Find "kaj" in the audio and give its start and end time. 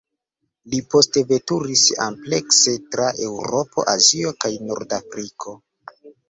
4.45-4.53